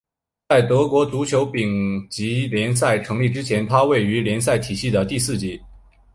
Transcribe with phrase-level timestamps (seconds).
[0.49, 5.61] 在德国足球丙级联赛成立之前它位于联赛体系的第四级。